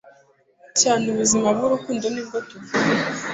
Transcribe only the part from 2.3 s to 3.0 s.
tuvuga